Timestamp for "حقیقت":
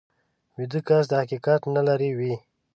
1.21-1.61